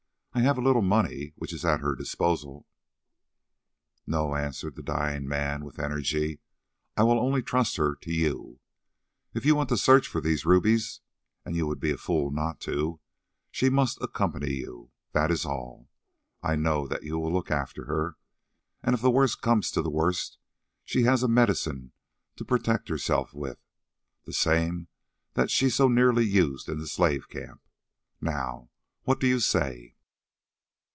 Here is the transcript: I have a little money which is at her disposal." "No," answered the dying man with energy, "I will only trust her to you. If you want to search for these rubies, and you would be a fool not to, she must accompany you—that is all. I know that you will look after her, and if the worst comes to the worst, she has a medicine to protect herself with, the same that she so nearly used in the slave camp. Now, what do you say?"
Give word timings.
I 0.33 0.39
have 0.43 0.57
a 0.57 0.61
little 0.61 0.81
money 0.81 1.33
which 1.35 1.51
is 1.51 1.65
at 1.65 1.81
her 1.81 1.93
disposal." 1.93 2.65
"No," 4.07 4.33
answered 4.33 4.77
the 4.77 4.81
dying 4.81 5.27
man 5.27 5.65
with 5.65 5.77
energy, 5.77 6.39
"I 6.95 7.03
will 7.03 7.19
only 7.19 7.43
trust 7.43 7.75
her 7.75 7.95
to 7.95 8.13
you. 8.13 8.61
If 9.33 9.45
you 9.45 9.55
want 9.57 9.67
to 9.69 9.77
search 9.77 10.07
for 10.07 10.21
these 10.21 10.45
rubies, 10.45 11.01
and 11.43 11.57
you 11.57 11.67
would 11.67 11.81
be 11.81 11.91
a 11.91 11.97
fool 11.97 12.31
not 12.31 12.61
to, 12.61 13.01
she 13.51 13.69
must 13.69 13.99
accompany 14.01 14.51
you—that 14.51 15.31
is 15.31 15.43
all. 15.45 15.89
I 16.41 16.55
know 16.55 16.87
that 16.87 17.03
you 17.03 17.19
will 17.19 17.33
look 17.33 17.51
after 17.51 17.83
her, 17.87 18.15
and 18.81 18.93
if 18.95 19.01
the 19.01 19.11
worst 19.11 19.41
comes 19.41 19.69
to 19.71 19.81
the 19.81 19.89
worst, 19.91 20.37
she 20.85 21.03
has 21.03 21.23
a 21.23 21.27
medicine 21.27 21.91
to 22.37 22.45
protect 22.45 22.87
herself 22.87 23.33
with, 23.33 23.59
the 24.23 24.31
same 24.33 24.87
that 25.33 25.51
she 25.51 25.69
so 25.69 25.89
nearly 25.89 26.23
used 26.23 26.69
in 26.69 26.77
the 26.77 26.87
slave 26.87 27.27
camp. 27.27 27.61
Now, 28.21 28.69
what 29.03 29.19
do 29.19 29.27
you 29.27 29.41
say?" 29.41 29.97